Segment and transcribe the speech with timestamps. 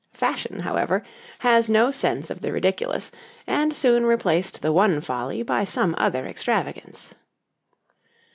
[0.13, 1.03] Fashion, however,
[1.45, 3.11] has no sense of the ridiculous,
[3.45, 7.13] and soon replaced the one folly by some other extravagance.